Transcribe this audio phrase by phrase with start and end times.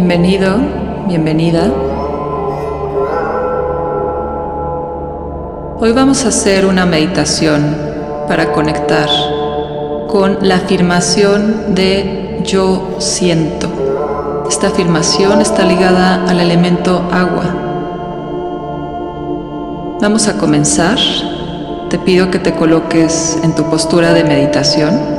[0.00, 0.54] Bienvenido,
[1.08, 1.72] bienvenida.
[5.80, 7.76] Hoy vamos a hacer una meditación
[8.28, 9.08] para conectar
[10.06, 14.46] con la afirmación de yo siento.
[14.48, 17.56] Esta afirmación está ligada al elemento agua.
[20.00, 20.96] Vamos a comenzar.
[21.90, 25.17] Te pido que te coloques en tu postura de meditación.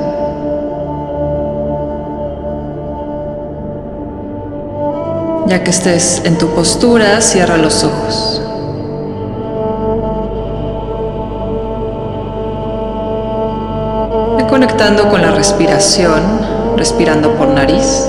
[5.49, 8.39] Ya que estés en tu postura, cierra los ojos.
[14.37, 16.21] Ve conectando con la respiración,
[16.77, 18.05] respirando por nariz.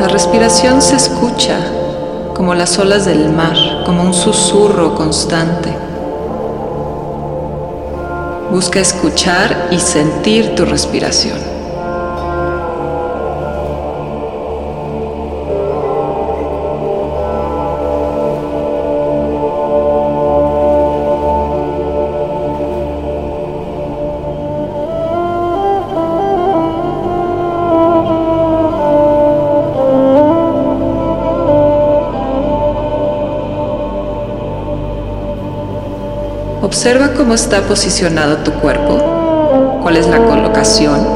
[0.00, 1.58] La respiración se escucha
[2.34, 5.72] como las olas del mar, como un susurro constante.
[8.50, 11.53] Busca escuchar y sentir tu respiración.
[36.76, 41.06] Observa cómo está posicionado tu cuerpo, cuál es la colocación.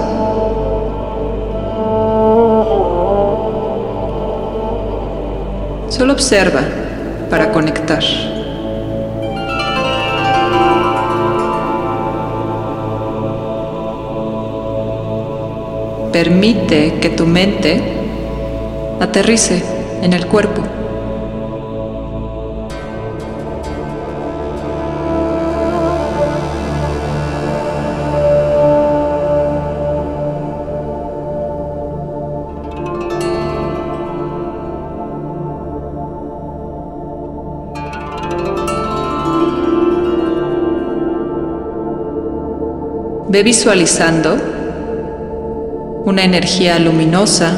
[5.88, 6.60] Solo observa
[7.28, 8.04] para conectar.
[16.12, 17.82] Permite que tu mente
[19.00, 19.64] aterrice
[20.02, 20.77] en el cuerpo.
[43.30, 44.36] Ve visualizando
[46.04, 47.52] una energía luminosa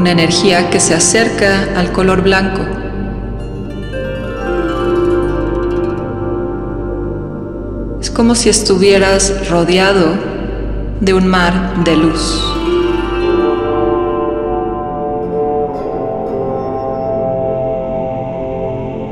[0.00, 2.62] una energía que se acerca al color blanco.
[8.00, 10.14] Es como si estuvieras rodeado
[11.00, 12.59] de un mar de luz.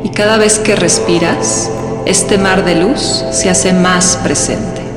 [0.03, 1.71] Y cada vez que respiras,
[2.07, 4.88] este mar de luz se hace más presente.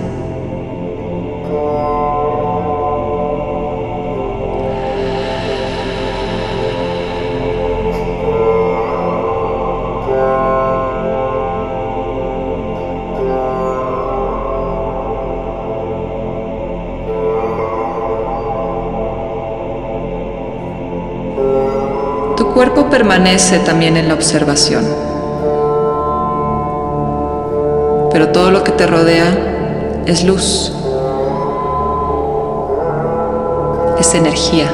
[22.61, 24.85] Cuerpo permanece también en la observación,
[28.11, 30.71] pero todo lo que te rodea es luz,
[33.99, 34.69] es energía.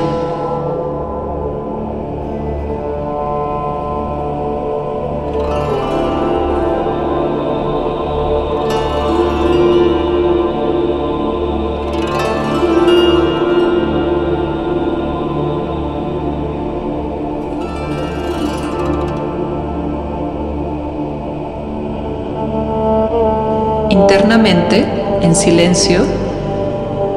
[23.97, 24.85] Internamente,
[25.21, 26.01] en silencio,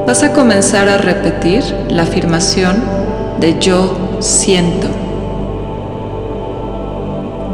[0.06, 2.82] vas a comenzar a repetir la afirmación
[3.38, 4.88] de yo siento.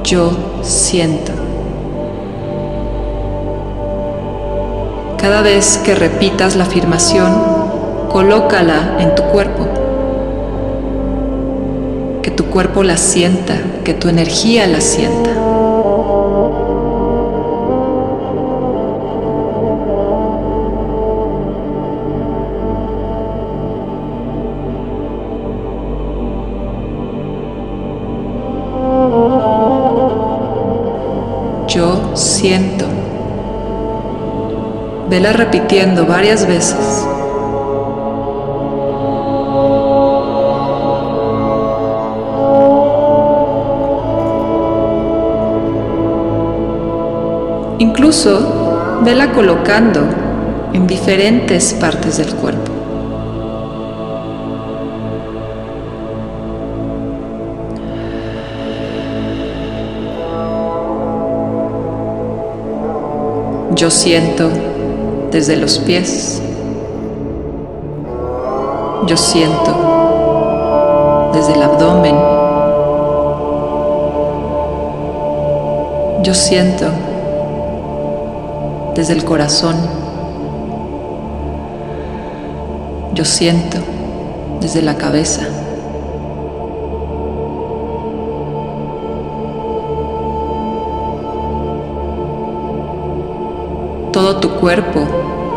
[0.05, 0.31] Yo
[0.63, 1.33] siento.
[5.19, 7.33] Cada vez que repitas la afirmación,
[8.09, 9.67] colócala en tu cuerpo.
[12.23, 15.46] Que tu cuerpo la sienta, que tu energía la sienta.
[32.17, 32.87] Siento.
[35.09, 37.07] Vela repitiendo varias veces.
[47.79, 50.01] Incluso vela colocando
[50.73, 52.76] en diferentes partes del cuerpo.
[63.77, 64.49] Yo siento
[65.31, 66.41] desde los pies.
[69.07, 72.17] Yo siento desde el abdomen.
[76.23, 76.87] Yo siento
[78.95, 79.77] desde el corazón.
[83.13, 83.77] Yo siento
[84.63, 85.43] desde la cabeza.
[94.41, 95.01] Tu cuerpo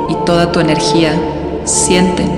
[0.09, 1.11] y toda tu energía
[1.65, 2.29] sienten.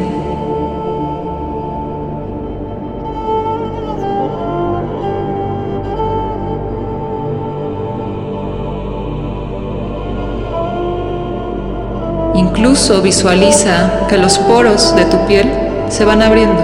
[12.34, 15.50] Incluso visualiza que los poros de tu piel
[15.90, 16.62] se van abriendo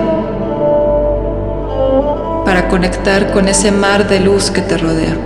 [2.45, 5.17] para conectar con ese mar de luz que te rodea,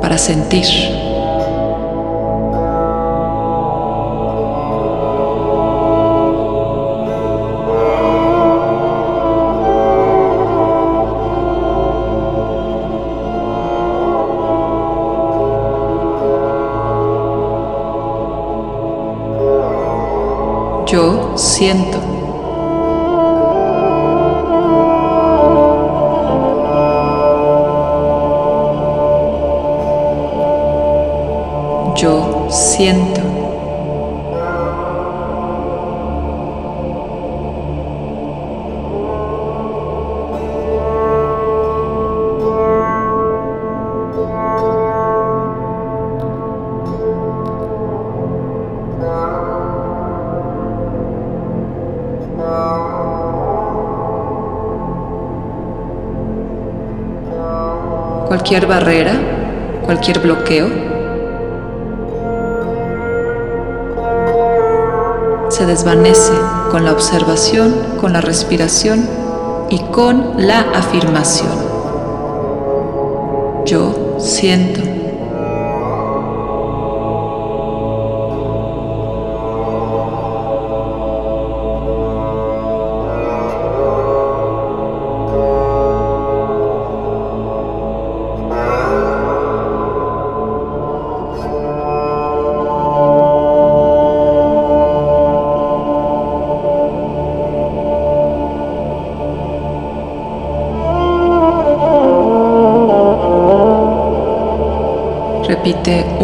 [0.00, 1.13] para sentir.
[21.36, 21.98] Siento.
[31.96, 33.23] Yo siento.
[58.34, 59.12] Cualquier barrera,
[59.84, 60.66] cualquier bloqueo,
[65.50, 66.32] se desvanece
[66.72, 69.08] con la observación, con la respiración
[69.70, 71.52] y con la afirmación.
[73.66, 75.03] Yo siento.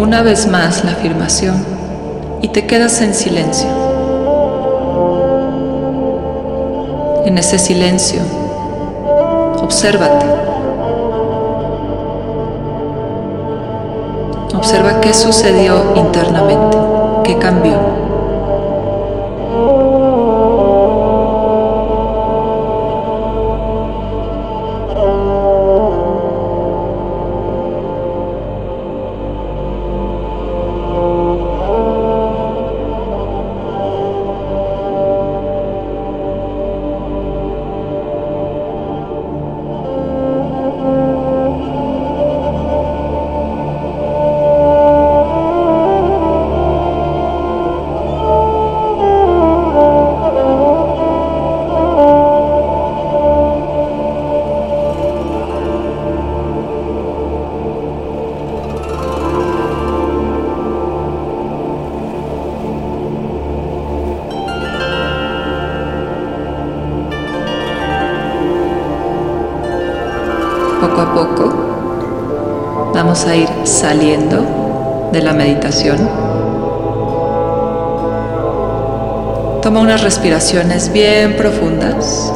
[0.00, 1.62] Una vez más la afirmación
[2.40, 3.68] y te quedas en silencio.
[7.26, 8.22] En ese silencio,
[9.62, 10.24] obsérvate.
[14.56, 16.78] Observa qué sucedió internamente,
[17.24, 17.99] qué cambió.
[70.80, 71.52] Poco a poco
[72.94, 75.98] vamos a ir saliendo de la meditación.
[79.62, 82.32] Toma unas respiraciones bien profundas.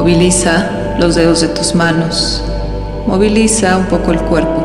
[0.00, 2.42] Moviliza los dedos de tus manos.
[3.06, 4.64] Moviliza un poco el cuerpo.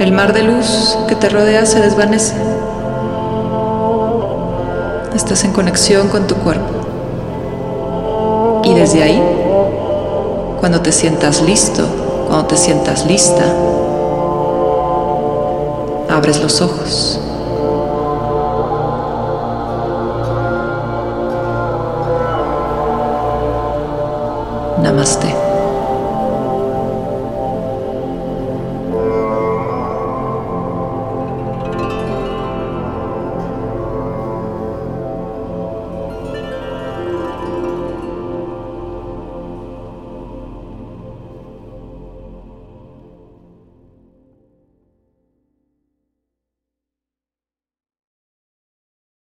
[0.00, 2.34] El mar de luz que te rodea se desvanece.
[5.14, 6.74] Estás en conexión con tu cuerpo.
[8.64, 9.22] Y desde ahí,
[10.58, 11.84] cuando te sientas listo,
[12.26, 13.44] cuando te sientas lista,
[16.08, 17.20] abres los ojos.
[24.82, 25.39] Namaste.